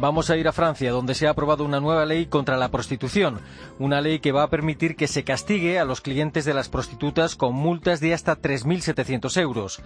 [0.00, 3.40] Vamos a ir a Francia, donde se ha aprobado una nueva ley contra la prostitución,
[3.80, 7.34] una ley que va a permitir que se castigue a los clientes de las prostitutas
[7.34, 9.82] con multas de hasta 3.700 euros.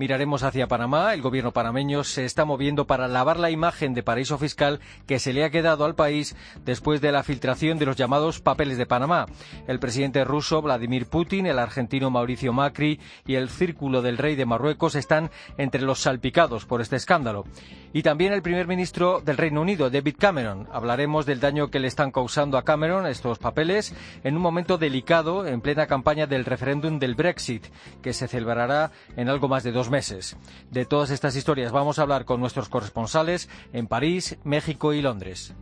[0.00, 1.12] Miraremos hacia Panamá.
[1.12, 5.34] El gobierno panameño se está moviendo para lavar la imagen de paraíso fiscal que se
[5.34, 9.26] le ha quedado al país después de la filtración de los llamados papeles de Panamá.
[9.66, 14.46] El presidente ruso Vladimir Putin, el argentino Mauricio Macri y el círculo del rey de
[14.46, 17.44] Marruecos están entre los salpicados por este escándalo.
[17.92, 20.68] Y también el primer ministro del Reino Unido, David Cameron.
[20.70, 23.92] Hablaremos del daño que le están causando a Cameron estos papeles
[24.22, 27.66] en un momento delicado en plena campaña del referéndum del Brexit,
[28.00, 30.36] que se celebrará en algo más de dos meses.
[30.70, 35.52] De todas estas historias vamos a hablar con nuestros corresponsales en París, México y Londres.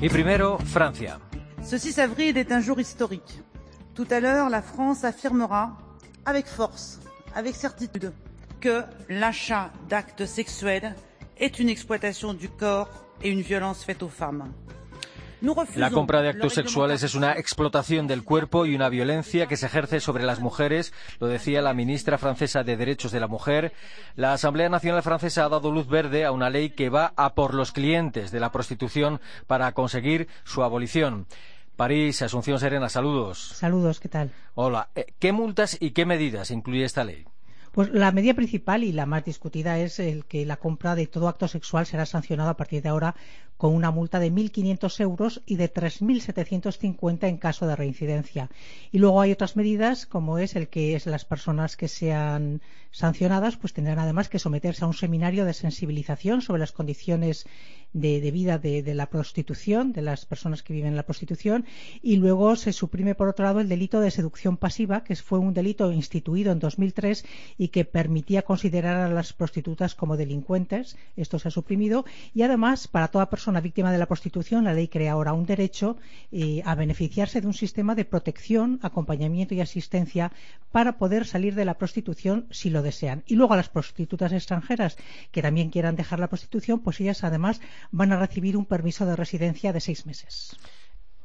[0.00, 1.18] Y primero, Francia.
[1.64, 3.42] Ce 6 avril est un jour historique.
[3.96, 5.76] Tout à l'heure, la France affirmera
[6.24, 7.00] avec force,
[7.34, 8.12] avec certitude,
[8.60, 10.94] que l'achat d'actes sexuels
[11.38, 12.90] est une exploitation du corps
[13.22, 14.52] et une violence faite aux femmes.
[15.74, 19.66] La compra de actos sexuales es una explotación del cuerpo y una violencia que se
[19.66, 23.72] ejerce sobre las mujeres, lo decía la ministra francesa de Derechos de la Mujer.
[24.16, 27.54] La Asamblea Nacional Francesa ha dado luz verde a una ley que va a por
[27.54, 31.26] los clientes de la prostitución para conseguir su abolición.
[31.74, 33.52] París, Asunción Serena, saludos.
[33.54, 34.32] Saludos, ¿qué tal?
[34.54, 34.90] Hola.
[34.94, 37.24] Eh, ¿Qué multas y qué medidas incluye esta ley?
[37.72, 41.28] Pues la medida principal y la más discutida es el que la compra de todo
[41.28, 43.14] acto sexual será sancionado a partir de ahora
[43.60, 48.48] con una multa de 1.500 euros y de 3.750 en caso de reincidencia.
[48.90, 53.74] Y luego hay otras medidas, como es el que las personas que sean sancionadas, pues
[53.74, 57.46] tendrán además que someterse a un seminario de sensibilización sobre las condiciones
[57.92, 61.66] de, vida de, de, la prostitución, de las personas que viven en la prostitución,
[62.02, 65.52] y luego se suprime, por otro lado, el delito de seducción pasiva, que fue un
[65.52, 67.24] delito instituido en 2003
[67.58, 70.96] y que permitía considerar a las prostitutas como delincuentes.
[71.16, 72.04] Esto se ha suprimido.
[72.32, 75.96] Y además, para toda persona víctima de la prostitución, la ley crea ahora un derecho
[76.30, 80.30] eh, a beneficiarse de un sistema de protección, acompañamiento y asistencia
[80.70, 83.24] para poder salir de la prostitución si lo desean.
[83.26, 84.96] Y luego a las prostitutas extranjeras
[85.32, 87.60] que también quieran dejar la prostitución, pues ellas además
[87.90, 90.56] van a recibir un permiso de residencia de seis meses.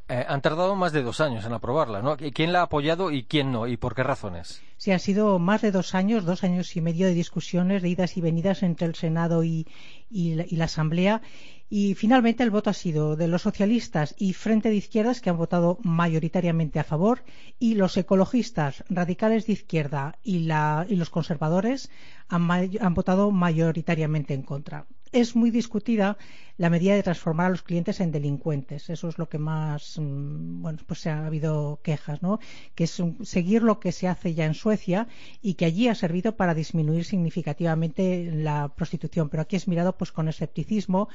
[0.08, 2.16] Eh, han tardado más de dos años en aprobarla, ¿no?
[2.16, 3.66] ¿Quién la ha apoyado y quién no?
[3.66, 4.62] ¿Y por qué razones?
[4.78, 8.16] Sí, ha sido más de dos años, dos años y medio de discusiones, de idas
[8.16, 9.66] y venidas entre el Senado y,
[10.12, 11.24] y, la, y la Asamblea.
[11.72, 15.38] Y finalmente el voto ha sido de los socialistas y Frente de Izquierdas, que han
[15.38, 17.24] votado mayoritariamente a favor,
[17.58, 21.90] y los ecologistas, radicales de izquierda y, la, y los conservadores
[22.30, 24.86] han, han votado mayoritariamente en contra
[25.16, 26.18] es muy discutida
[26.58, 28.90] la medida de transformar a los clientes en delincuentes.
[28.90, 32.40] Eso es lo que más, mm, bueno, pues se ha habido quejas, ¿no?
[32.76, 35.08] Que es seguir lo que se hace ya en Suecia
[35.42, 39.30] y que allí ha servido para disminuir significativamente la prostitución.
[39.30, 41.08] Pero aquí es mirado pues con escepticismo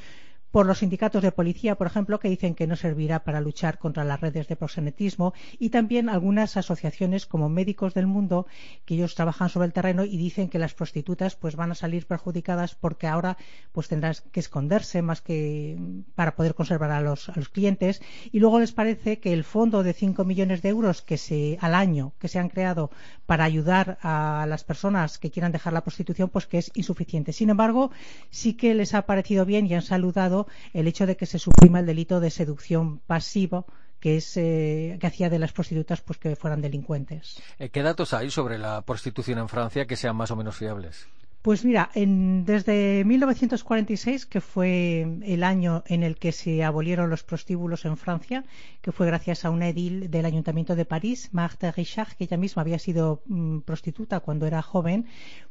[0.51, 4.05] por los sindicatos de policía, por ejemplo, que dicen que no servirá para luchar contra
[4.05, 8.47] las redes de proxenetismo y también algunas asociaciones como Médicos del Mundo
[8.85, 12.07] que ellos trabajan sobre el terreno y dicen que las prostitutas pues van a salir
[12.07, 13.37] perjudicadas porque ahora
[13.73, 15.79] pues tendrán que esconderse más que
[16.15, 19.83] para poder conservar a los, a los clientes y luego les parece que el fondo
[19.83, 22.91] de 5 millones de euros que se al año que se han creado
[23.27, 27.33] para ayudar a las personas que quieran dejar la prostitución pues que es insuficiente.
[27.33, 27.91] Sin embargo,
[28.31, 30.40] sí que les ha parecido bien y han saludado
[30.73, 33.67] el hecho de que se suprima el delito de seducción pasivo
[34.01, 37.41] que es eh, que hacía de las prostitutas pues que fueran delincuentes.
[37.59, 41.07] Eh, ¿Qué datos hay sobre la prostitución en Francia que sean más o menos fiables?
[41.43, 47.23] Pues mira, en, desde 1946, que fue el año en el que se abolieron los
[47.23, 48.45] prostíbulos en Francia,
[48.83, 52.61] que fue gracias a una edil del Ayuntamiento de París, Marthe Richard, que ella misma
[52.61, 55.07] había sido mmm, prostituta cuando era joven,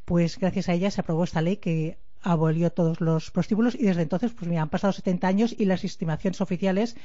[0.05, 4.01] pues gracias a ella se aprobó esta ley que abolió todos los prostíbulos y desde
[4.01, 6.95] entonces pues mira, han pasado 70 años y las estimaciones oficiales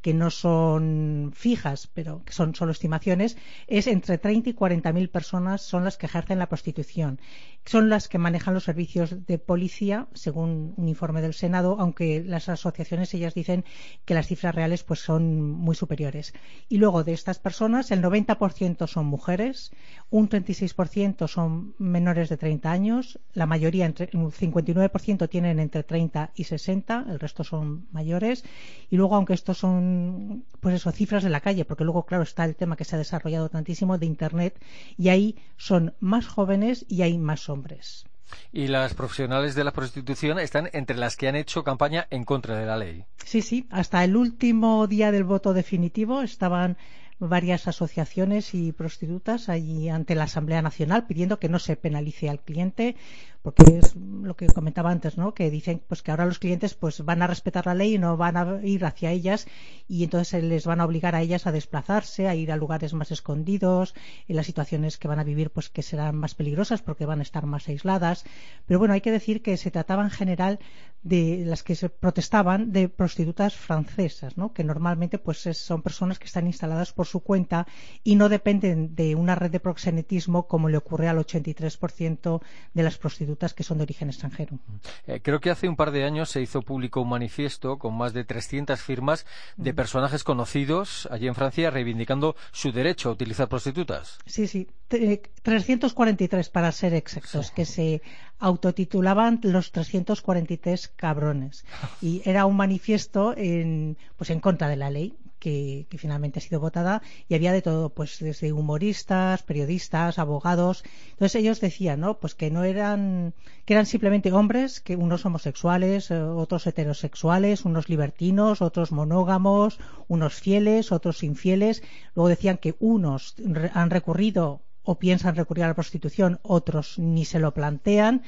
[0.00, 3.36] que no son fijas, pero que son solo estimaciones,
[3.66, 7.20] es entre 30 y 40 mil personas son las que ejercen la prostitución.
[7.64, 12.48] Son las que manejan los servicios de policía, según un informe del Senado, aunque las
[12.48, 13.64] asociaciones ellas dicen
[14.04, 16.32] que las cifras reales pues son muy superiores.
[16.68, 19.72] Y luego de estas personas, el 90% son mujeres,
[20.10, 24.32] un 36% son menores de 30 años, la mayoría, entre, un
[24.64, 28.44] 59% tienen entre 30 y 60, el resto son mayores.
[28.90, 32.44] Y luego, aunque estos son pues eso, cifras de la calle, porque luego, claro, está
[32.44, 34.58] el tema que se ha desarrollado tantísimo de Internet
[34.96, 38.06] y ahí son más jóvenes y hay más hombres.
[38.52, 42.58] Y las profesionales de la prostitución están entre las que han hecho campaña en contra
[42.58, 43.04] de la ley.
[43.24, 46.76] Sí, sí, hasta el último día del voto definitivo estaban
[47.18, 52.40] varias asociaciones y prostitutas allí ante la Asamblea Nacional pidiendo que no se penalice al
[52.40, 52.96] cliente
[53.42, 55.32] porque es lo que comentaba antes, ¿no?
[55.32, 58.16] Que dicen pues que ahora los clientes pues van a respetar la ley y no
[58.16, 59.46] van a ir hacia ellas
[59.86, 63.10] y entonces les van a obligar a ellas a desplazarse, a ir a lugares más
[63.10, 63.94] escondidos,
[64.26, 67.22] en las situaciones que van a vivir pues que serán más peligrosas porque van a
[67.22, 68.24] estar más aisladas.
[68.66, 70.58] Pero bueno, hay que decir que se trataba en general
[71.02, 74.52] de las que se protestaban de prostitutas francesas, ¿no?
[74.52, 77.68] Que normalmente pues son personas que están instaladas por su cuenta
[78.02, 82.42] y no dependen de una red de proxenetismo como le ocurre al 83%
[82.74, 84.58] de las prostitutas que son de origen extranjero.
[85.06, 88.12] Eh, creo que hace un par de años se hizo público un manifiesto con más
[88.12, 89.26] de 300 firmas
[89.56, 94.18] de personajes conocidos allí en Francia reivindicando su derecho a utilizar prostitutas.
[94.26, 98.02] Sí, sí, 343 para ser exactos, que se
[98.38, 101.64] autotitulaban los 343 cabrones.
[102.00, 106.60] Y era un manifiesto en, pues en contra de la ley, que, finalmente ha sido
[106.60, 110.84] votada y había de todo, pues desde humoristas, periodistas, abogados.
[111.10, 112.18] Entonces ellos decían, ¿no?
[112.18, 117.88] Pues que no eran, que eran simplemente hombres, que unos homosexuales, eh, otros heterosexuales, unos
[117.88, 121.82] libertinos, otros monógamos, unos fieles, otros infieles.
[122.14, 123.36] Luego decían que unos
[123.74, 128.22] han recurrido o piensan recurrir a la prostitución, otros ni se lo plantean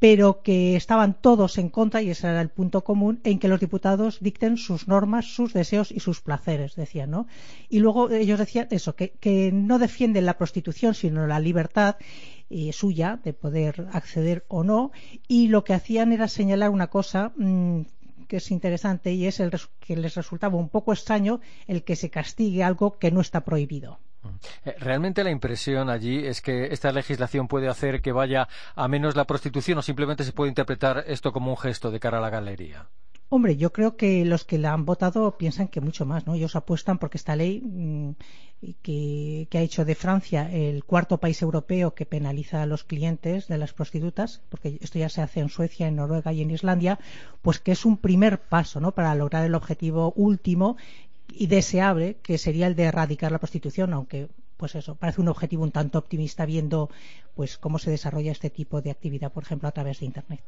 [0.00, 3.60] pero que estaban todos en contra, y ese era el punto común, en que los
[3.60, 7.26] diputados dicten sus normas, sus deseos y sus placeres, decían, ¿no?
[7.68, 11.96] Y luego ellos decían eso, que, no defienden la prostitución, sino la libertad
[12.48, 14.90] eh, suya de poder acceder o no,
[15.28, 17.82] y lo que hacían era señalar una cosa mm,
[18.26, 19.50] que es interesante y es el
[19.80, 23.98] que les resultaba un poco extraño el que se castigue algo que no está prohibido.
[24.64, 29.16] Eh, realmente la impresión allí es que esta legislación puede hacer que vaya a menos
[29.16, 32.30] la prostitución o simplemente se puede interpretar esto como un gesto de cara a la
[32.30, 32.88] galería.
[33.32, 36.34] Hombre, yo creo que los que la han votado piensan que mucho más, ¿no?
[36.34, 38.10] Ellos apuestan porque esta ley mm,
[38.82, 43.56] que, ha hecho de Francia el cuarto país europeo que penaliza a los clientes de
[43.56, 46.98] las prostitutas, porque esto ya se hace en Suecia, en Noruega y en Islandia,
[47.40, 48.90] pues que es un primer paso, ¿no?
[48.92, 50.76] Para lograr el objetivo último
[51.32, 55.62] y deseable que sería el de erradicar la prostitución, aunque pues eso parece un objetivo
[55.62, 56.90] un tanto optimista viendo
[57.34, 60.42] pues cómo se desarrolla este tipo de actividad, por ejemplo, a través de internet.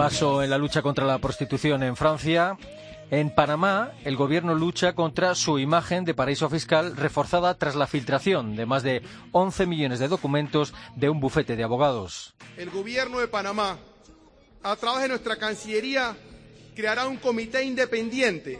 [0.00, 2.56] Paso en la lucha contra la prostitución en Francia.
[3.10, 8.56] En Panamá, el gobierno lucha contra su imagen de paraíso fiscal reforzada tras la filtración
[8.56, 9.02] de más de
[9.32, 12.32] 11 millones de documentos de un bufete de abogados.
[12.56, 13.76] El gobierno de Panamá,
[14.62, 16.16] a través de nuestra Cancillería,
[16.74, 18.58] creará un comité independiente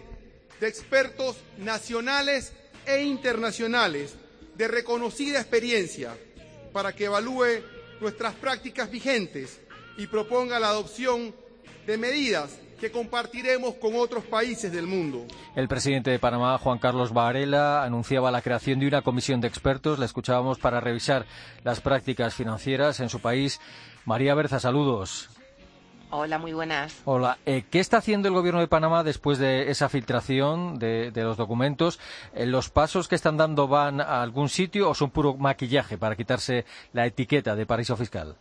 [0.60, 2.52] de expertos nacionales
[2.84, 4.14] e internacionales
[4.56, 6.14] de reconocida experiencia
[6.74, 7.62] para que evalúe
[7.98, 9.58] nuestras prácticas vigentes
[9.96, 11.34] y proponga la adopción
[11.86, 15.26] de medidas que compartiremos con otros países del mundo.
[15.54, 19.98] El presidente de Panamá, Juan Carlos Varela, anunciaba la creación de una comisión de expertos.
[19.98, 21.26] La escuchábamos para revisar
[21.62, 23.60] las prácticas financieras en su país.
[24.06, 25.28] María Berza, saludos.
[26.12, 27.02] Hola, muy buenas.
[27.04, 27.38] Hola.
[27.46, 32.00] Eh, ¿Qué está haciendo el gobierno de Panamá después de esa filtración de, los documentos?
[32.34, 36.16] Eh, ¿Los pasos que están dando van a algún sitio o son puro maquillaje para
[36.16, 38.36] quitarse la etiqueta de paraíso fiscal?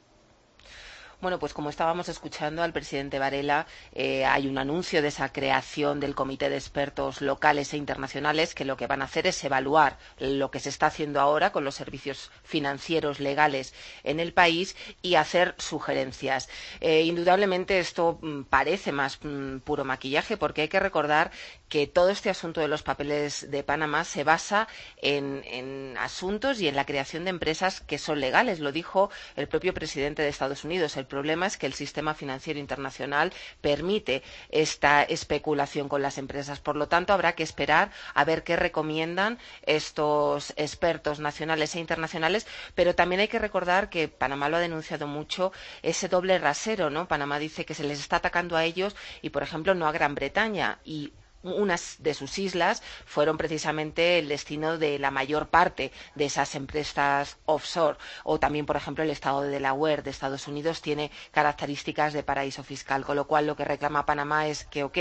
[1.21, 5.99] Bueno, pues como estábamos escuchando al presidente Varela, eh, hay un anuncio de esa creación
[5.99, 9.97] del Comité de Expertos locales e internacionales que lo que van a hacer es evaluar
[10.17, 13.73] lo que se está haciendo ahora con los servicios financieros legales
[14.05, 16.47] en el país y hacer sugerencias.
[16.79, 21.31] Eh, indudablemente esto mm, parece más mm, puro maquillaje porque hay que recordar
[21.69, 26.75] que todo este asunto de los papeles de Panamá se basa en, asuntos y en
[26.75, 28.59] la creación de empresas que son legales.
[28.59, 30.97] Lo dijo el propio presidente de Estados Unidos.
[31.09, 36.61] Problema es que el sistema financiero internacional permite esta especulación con las empresas.
[36.61, 42.47] Por lo tanto, habrá que esperar a ver qué recomiendan estos expertos nacionales e internacionales,
[42.75, 45.51] pero también hay que recordar que Panamá lo ha denunciado mucho
[45.81, 47.07] ese doble rasero, ¿no?
[47.09, 50.15] Panamá dice que se les está atacando a ellos y, por ejemplo, no a Gran
[50.15, 51.11] Bretaña y
[51.43, 57.37] unas de sus islas fueron precisamente el destino de la mayor parte de esas empresas
[57.45, 57.97] offshore.
[58.23, 62.63] O también, por ejemplo, el estado de Delaware de Estados Unidos tiene características de paraíso
[62.63, 64.97] fiscal, con lo cual lo que reclama Panamá es que, ok,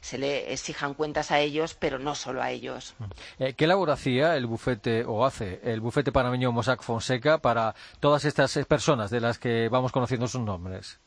[0.00, 2.94] se le exijan cuentas a ellos, pero no solo a ellos.
[3.38, 8.24] Eh, ¿Qué labor hacía el bufete o hace el bufete panameño Mossack Fonseca para todas
[8.24, 11.00] estas personas de las que vamos conociendo sus nombres?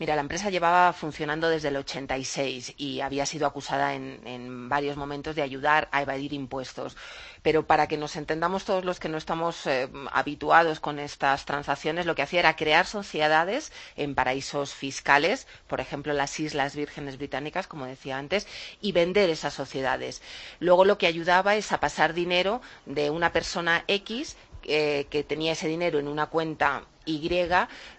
[0.00, 5.36] Mira, la empresa llevaba funcionando desde el 86 y había sido acusada en, varios momentos
[5.36, 6.96] de ayudar a evadir impuestos.
[7.42, 12.06] Pero para que nos entendamos todos los que no estamos eh, habituados con estas transacciones,
[12.06, 17.68] lo que hacía era crear sociedades en paraísos fiscales, por ejemplo, las Islas Vírgenes Británicas,
[17.68, 18.48] como decía antes,
[18.80, 20.22] y vender esas sociedades.
[20.58, 25.52] Luego lo que ayudaba es a pasar dinero de una persona X eh, que tenía
[25.52, 27.28] ese dinero en una cuenta y,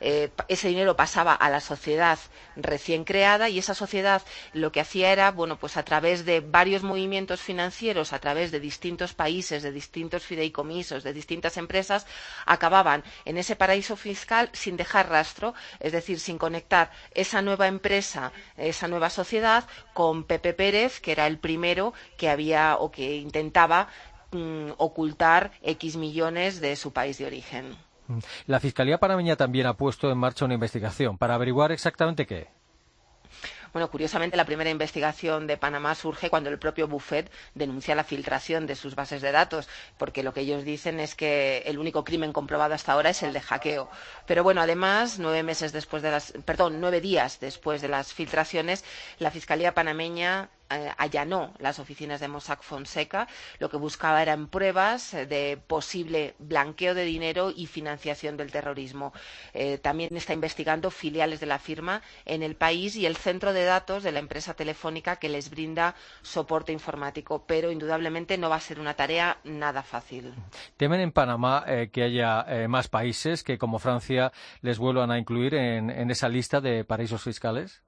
[0.02, 2.18] eh, ese dinero pasaba a la sociedad
[2.56, 4.22] recién creada y esa sociedad
[4.54, 8.60] lo que hacía era, bueno, pues a través de varios movimientos financieros, a través de
[8.60, 12.08] distintos países, de distintos fideicomisos, de distintas empresas,
[12.46, 18.32] acababan en ese paraíso fiscal sin dejar rastro, es decir, sin conectar esa nueva empresa,
[18.58, 23.90] esa nueva sociedad con Pepe Pérez, que era el primero que había o que intentaba
[24.32, 27.76] mm, ocultar X millones de su país de origen.
[28.08, 28.20] Mm.
[28.48, 32.48] La Fiscalía panameña también ha puesto en marcha una investigación para averiguar exactamente qué.
[33.76, 38.68] Bueno, curiosamente, la primera investigación de Panamá surge cuando el propio Buffet denuncia la filtración
[38.68, 39.68] de sus bases de datos,
[39.98, 43.34] porque lo que ellos dicen es que el único crimen comprobado hasta ahora es el
[43.34, 43.90] de hackeo.
[44.28, 48.86] Pero bueno, además, nueve meses después de las, perdón, nueve días después de las filtraciones,
[49.20, 53.28] la Fiscalía panameña allanó las oficinas de Mossack Fonseca.
[53.60, 59.14] Lo que buscaba eran pruebas eh, de posible blanqueo de dinero y financiación del terrorismo.
[59.54, 63.66] Eh, también está investigando filiales de la firma en el país y el centro de
[63.66, 68.60] datos de la empresa telefónica que les brinda soporte informático, pero indudablemente no va a
[68.60, 70.34] ser una tarea nada fácil.
[70.78, 74.32] ¿Temen en Panamá que haya más países que, como Francia,
[74.62, 77.85] les vuelvan a incluir en esa lista de paraísos fiscales?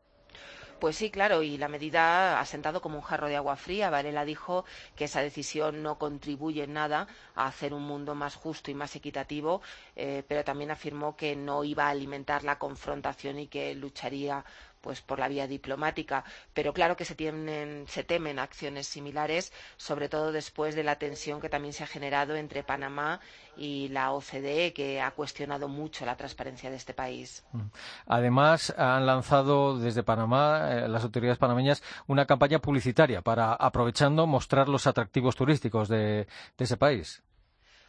[0.80, 3.90] Pues sí, claro, y la medida ha sentado como un jarro de agua fría.
[3.90, 4.64] Varela dijo
[4.96, 8.96] que esa decisión no contribuye en nada a hacer un mundo más justo y más
[8.96, 9.62] equitativo,
[9.96, 14.46] eh, pero también afirmó que no iba a alimentar la confrontación y que lucharía
[14.88, 16.24] pues por la vía diplomática.
[16.54, 21.42] Pero claro que se, tienen, se temen acciones similares, sobre todo después de la tensión
[21.42, 23.20] que también se ha generado entre Panamá
[23.58, 27.44] y la OCDE, que ha cuestionado mucho la transparencia de este país.
[27.52, 27.64] Mm.
[28.06, 34.70] Además, han lanzado desde Panamá, eh, las autoridades panameñas, una campaña publicitaria para, aprovechando, mostrar
[34.70, 36.28] los atractivos turísticos de
[36.58, 37.27] ese país.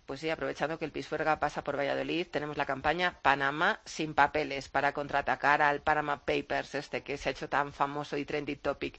[0.09, 4.71] Pues sí, aprovechando que el Pisuerga pasa por Valladolid, tenemos la campaña Panamá sin papeles
[4.71, 8.99] para contraatacar al Panama Papers, este que se ha hecho tan famoso y trendy topic.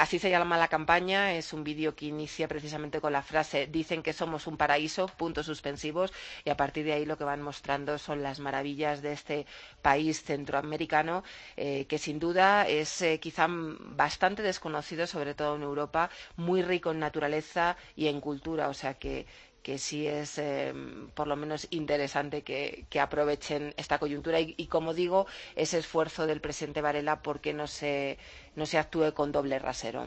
[0.00, 4.02] Así se llama la campaña, es un vídeo que inicia precisamente con la frase dicen
[4.02, 6.14] que somos un paraíso, puntos suspensivos,
[6.46, 9.46] y a partir de ahí lo que van mostrando son las maravillas de este
[9.82, 11.24] país centroamericano,
[11.58, 16.90] eh, que sin duda es eh, quizá bastante desconocido, sobre todo en Europa, muy rico
[16.90, 19.26] en naturaleza y en cultura, o sea que
[19.62, 20.72] que sí es eh,
[21.14, 25.26] por lo menos interesante que, aprovechen esta coyuntura y, como digo,
[25.56, 28.18] ese esfuerzo del presidente Varela porque no se,
[28.54, 30.06] no se actúe con doble rasero.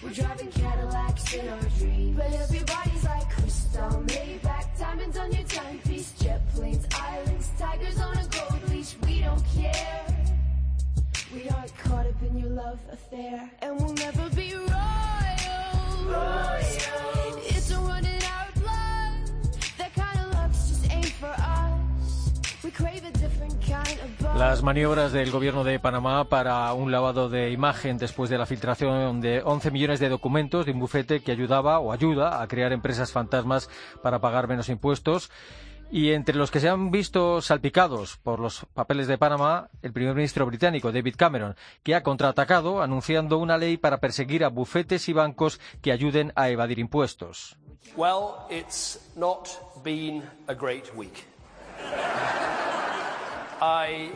[0.00, 2.16] We're driving Cadillacs in our dreams.
[2.16, 5.97] But everybody's like crystal, Maybach, diamonds on your timepiece,
[24.36, 29.20] Las maniobras del gobierno de Panamá para un lavado de imagen después de la filtración
[29.20, 33.10] de 11 millones de documentos de un bufete que ayudaba o ayuda a crear empresas
[33.10, 33.68] fantasmas
[34.02, 35.30] para pagar menos impuestos.
[35.90, 40.14] Y entre los que se han visto salpicados por los papeles de Panamá, el primer
[40.14, 45.14] ministro británico, David Cameron, que ha contraatacado anunciando una ley para perseguir a bufetes y
[45.14, 47.56] bancos que ayuden a evadir impuestos.
[47.96, 49.48] Well, it's not
[49.82, 51.24] been a great week.
[53.60, 54.10] I,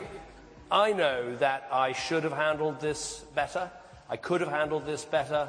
[0.70, 3.70] I know that I should have handled this better.
[4.10, 5.48] I could have handled this better.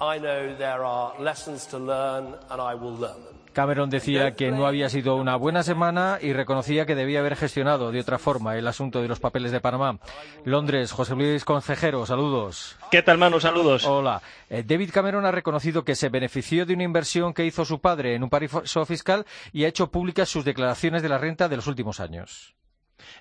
[0.00, 3.35] I know there are lessons to learn, and I will learn them.
[3.56, 7.90] Cameron decía que no había sido una buena semana y reconocía que debía haber gestionado
[7.90, 9.98] de otra forma el asunto de los papeles de Panamá.
[10.44, 12.76] Londres, José Luis Concejero, saludos.
[12.90, 13.40] ¿Qué tal, Manu?
[13.40, 13.86] Saludos.
[13.86, 14.20] Hola.
[14.50, 18.14] Eh, David Cameron ha reconocido que se benefició de una inversión que hizo su padre
[18.14, 21.66] en un paraíso fiscal y ha hecho públicas sus declaraciones de la renta de los
[21.66, 22.54] últimos años.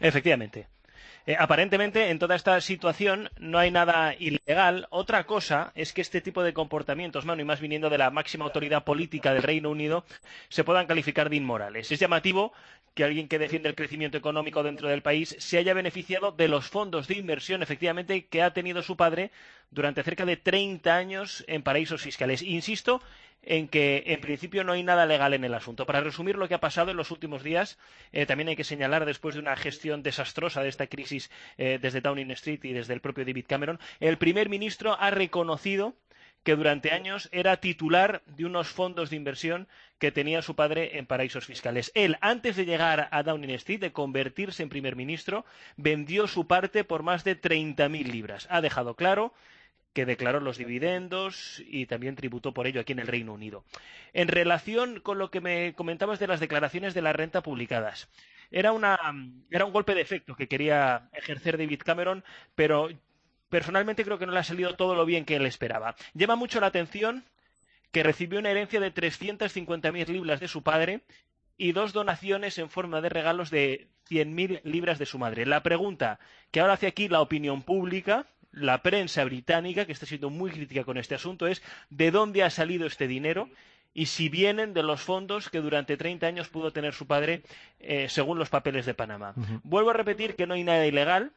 [0.02, 0.68] Efectivamente.
[1.28, 4.88] Eh, aparentemente, en toda esta situación no hay nada ilegal.
[4.92, 8.46] Otra cosa es que este tipo de comportamientos, mano, y más viniendo de la máxima
[8.46, 10.06] autoridad política del Reino Unido,
[10.50, 11.92] se puedan calificar de inmorales.
[11.92, 12.54] Es llamativo
[12.96, 16.68] que alguien que defiende el crecimiento económico dentro del país se haya beneficiado de los
[16.70, 19.32] fondos de inversión, efectivamente, que ha tenido su padre
[19.70, 22.42] durante cerca de 30 años en paraísos fiscales.
[22.42, 23.02] Insisto
[23.44, 25.86] en que en principio no hay nada legal en el asunto.
[25.86, 27.78] Para resumir lo que ha pasado en los últimos días,
[28.12, 32.02] eh, también hay que señalar, después de una gestión desastrosa de esta crisis eh, desde
[32.02, 35.96] Downing Street y desde el propio David Cameron, el primer ministro ha reconocido
[36.46, 41.08] que durante años era titular de unos fondos de inversión que tenía su padre en
[41.08, 41.92] paraísos fiscales.
[41.96, 45.44] Él, antes de llegar a Downing Street, de convertirse en primer ministro,
[45.76, 48.48] vendió su parte por más de 30.000 libras.
[48.52, 49.34] Ha dejado claro
[49.94, 53.66] que declaró los dividendos y también tributó por ello aquí en el Reino Unido.
[54.14, 58.08] En relación con lo que me comentabas de las declaraciones de la renta publicadas,
[58.52, 58.72] era,
[59.50, 62.24] era un golpe de efecto que quería ejercer David Cameron,
[62.54, 62.90] pero
[63.50, 65.96] personalmente creo que no le ha salido todo lo bien que él esperaba.
[66.14, 67.24] Llama mucho la atención
[67.92, 71.02] que recibió una herencia de 350.000 libras de su padre
[71.58, 75.46] y dos donaciones en forma de regalos de 100.000 libras de su madre.
[75.46, 76.20] La pregunta
[76.52, 78.26] que ahora hace aquí la opinión pública
[78.56, 82.50] la prensa británica, que está siendo muy crítica con este asunto, es de dónde ha
[82.50, 83.50] salido este dinero
[83.94, 87.44] y si vienen de los fondos que durante 30 años pudo tener su padre
[87.80, 89.34] eh, según los papeles de Panamá.
[89.64, 91.32] Vuelvo a repetir que no hay nada ilegal,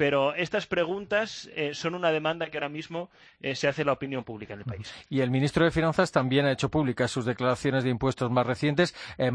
[0.00, 3.10] pero estas preguntas eh, son una demanda que ahora mismo
[3.42, 4.94] eh, se hace la opinión pública en el país.
[5.10, 8.94] Y el ministro de Finanzas también ha hecho públicas sus declaraciones de impuestos más recientes,
[9.18, 9.30] eh,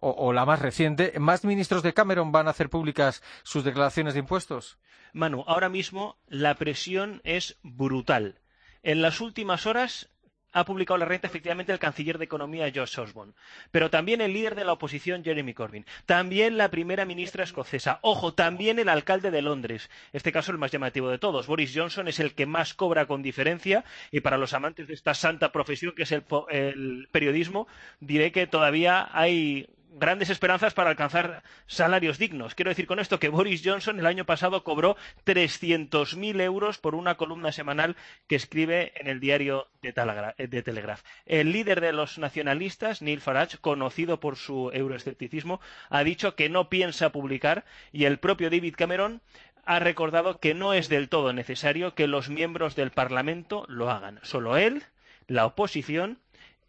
[0.00, 1.14] o, la más reciente.
[1.18, 4.78] ¿Más ministros de Cameron van a hacer públicas sus declaraciones de impuestos?
[5.12, 8.38] Manu, ahora mismo la presión es brutal.
[8.84, 10.13] En las últimas horas
[10.54, 13.34] ha publicado la renta efectivamente el canciller de Economía Josh Osborne,
[13.70, 18.32] pero también el líder de la oposición Jeremy Corbyn, también la primera ministra escocesa, ojo,
[18.32, 21.46] también el alcalde de Londres, este caso el más llamativo de todos.
[21.46, 23.84] Boris Johnson es el que más cobra con diferencia.
[24.10, 27.66] Y para los amantes de esta santa profesión que es el periodismo,
[28.00, 32.54] diré que todavía hay grandes esperanzas para alcanzar salarios dignos.
[32.54, 37.16] Quiero decir con esto que Boris Johnson el año pasado cobró 300.000 euros por una
[37.16, 41.02] columna semanal que escribe en el diario de, Telegraph.
[41.26, 46.68] El líder de los nacionalistas, Neil Farage, conocido por su euroescepticismo, ha dicho que no
[46.68, 49.22] piensa publicar y el propio David Cameron
[49.64, 54.20] ha recordado que no es del todo necesario que los miembros del Parlamento lo hagan.
[54.22, 54.82] Solo él,
[55.26, 56.18] la oposición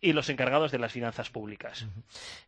[0.05, 1.87] y los encargados de las finanzas públicas.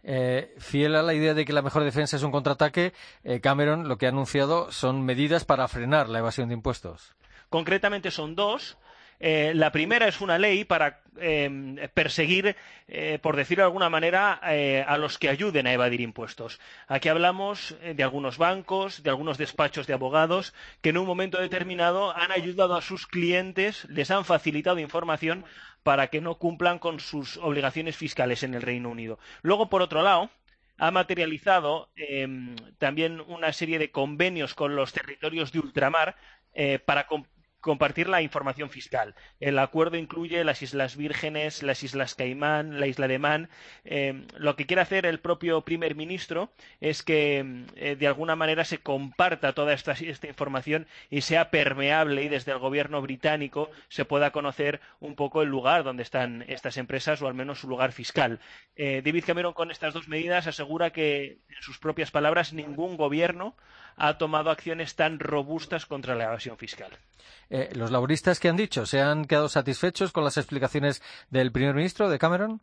[0.03, 2.93] Eh, fiel a la idea de que la mejor defensa es un contraataque,
[3.23, 7.15] eh, Cameron lo que ha anunciado son medidas para frenar la evasión de impuestos.
[7.49, 8.77] Concretamente son dos.
[9.19, 12.55] Eh, la primera es una ley para em, perseguir,
[12.87, 16.59] eh, por decirlo de alguna manera, eh, a los que ayuden a evadir impuestos.
[16.87, 22.15] Aquí hablamos de algunos bancos, de algunos despachos de abogados que en un momento determinado
[22.15, 25.45] han ayudado a sus clientes, les han facilitado información
[25.83, 29.19] para que no cumplan con sus obligaciones fiscales en el Reino Unido.
[29.41, 30.29] Luego, por otro lado,
[30.77, 36.15] ha materializado em, también una serie de convenios con los territorios de ultramar
[36.85, 37.05] para
[37.67, 39.13] compartir la información fiscal.
[39.41, 43.49] El acuerdo incluye las Islas Vírgenes, las Islas Caimán, la isla de Man.
[43.83, 46.49] Eh, lo que quiere hacer el propio primer ministro
[46.79, 52.29] es que eh, de alguna manera se comparta toda esta, información y sea permeable y
[52.29, 57.21] desde el gobierno británico se pueda conocer un poco el lugar donde están estas empresas
[57.21, 58.39] o al menos su lugar fiscal.
[58.77, 63.57] Eh, David Cameron con estas dos medidas asegura que, en sus propias palabras, ningún gobierno
[63.97, 66.91] ha tomado acciones tan robustas contra la evasión fiscal.
[67.57, 71.73] Eh, ¿Los laboristas que han dicho se han quedado satisfechos con las explicaciones del primer
[71.73, 72.61] ministro de Cameron?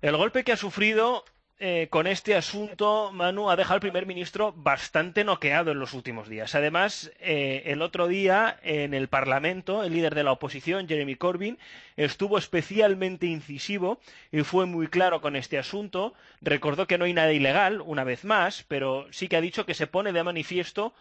[0.00, 1.24] El golpe que ha sufrido
[1.58, 6.28] eh, con este asunto, Manu, ha dejado al primer ministro bastante noqueado en los últimos
[6.28, 6.54] días.
[6.54, 11.58] Además, eh, el otro día en el Parlamento, el líder de la oposición, Jeremy Corbyn,
[11.96, 13.98] estuvo especialmente incisivo
[14.30, 16.14] y fue muy claro con este asunto.
[16.40, 19.74] Recordó que no hay nada ilegal, una vez más, pero sí que ha dicho que
[19.74, 20.94] se pone de manifiesto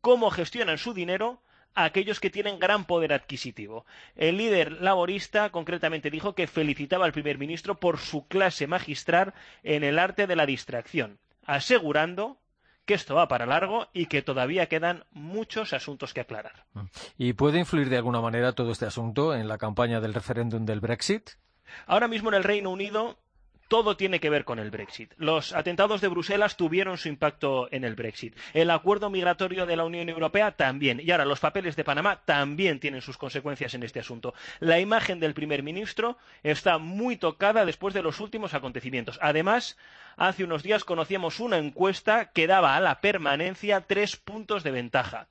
[0.00, 1.40] cómo gestionan su dinero
[1.74, 3.84] a aquellos que tienen gran poder adquisitivo.
[4.16, 9.84] El líder laborista concretamente dijo que felicitaba al primer ministro por su clase magistral en
[9.84, 12.38] el arte de la distracción, asegurando
[12.84, 16.66] que esto va para largo y que todavía quedan muchos asuntos que aclarar.
[17.16, 20.80] ¿Y puede influir de alguna manera todo este asunto en la campaña del referéndum del
[20.80, 21.30] Brexit?
[21.86, 23.18] Ahora mismo en el Reino Unido
[23.68, 25.12] todo tiene que ver con el Brexit.
[25.16, 28.36] Los atentados de Bruselas tuvieron su impacto en el Brexit.
[28.52, 31.00] El acuerdo migratorio de la Unión Europea también.
[31.00, 34.34] Y ahora los papeles de Panamá también tienen sus consecuencias en este asunto.
[34.60, 39.18] La imagen del primer ministro está muy tocada después de los últimos acontecimientos.
[39.22, 39.76] Además,
[40.16, 45.28] hace unos días conocíamos una encuesta que daba a la permanencia tres puntos de ventaja.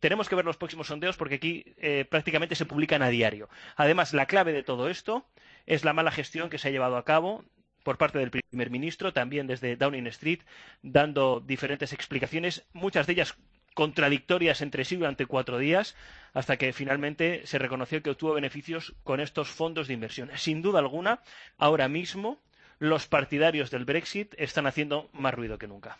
[0.00, 3.48] Tenemos que ver los próximos sondeos porque aquí eh, prácticamente se publican a diario.
[3.76, 5.26] Además, la clave de todo esto
[5.66, 7.44] es la mala gestión que se ha llevado a cabo
[7.88, 10.40] por parte del primer ministro, también desde Downing Street,
[10.82, 13.34] dando diferentes explicaciones, muchas de ellas
[13.72, 15.96] contradictorias entre sí durante cuatro días,
[16.34, 20.28] hasta que finalmente se reconoció que obtuvo beneficios con estos fondos de inversión.
[20.36, 21.22] Sin duda alguna,
[21.56, 22.42] ahora mismo
[22.78, 25.96] los partidarios del Brexit están haciendo más ruido que nunca.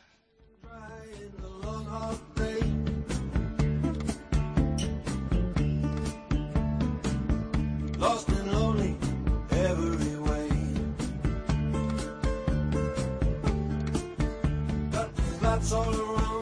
[15.48, 16.37] La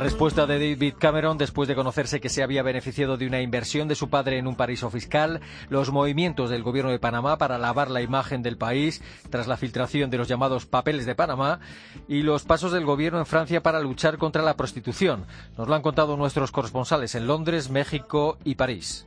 [0.00, 3.94] respuesta de David Cameron después de conocerse que se había beneficiado de una inversión de
[3.94, 8.00] su padre en un paraíso fiscal, los movimientos del gobierno de Panamá para lavar la
[8.00, 11.60] imagen del país tras la filtración de los llamados papeles de Panamá
[12.08, 15.26] y los pasos del gobierno en Francia para luchar contra la prostitución.
[15.58, 19.06] Nos lo han contado nuestros corresponsales en Londres, México y París.